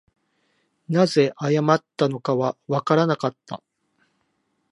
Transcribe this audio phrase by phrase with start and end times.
[0.89, 3.61] 何故謝ったのかはわからなかった